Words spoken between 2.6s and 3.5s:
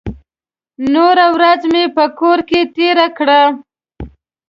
تېره کړه.